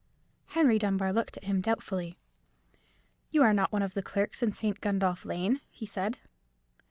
[0.55, 2.17] Henry Dunbar looked at him doubtfully.
[3.29, 4.81] "You are not one of the clerks in St.
[4.81, 6.17] Gundolph Lane?" he said.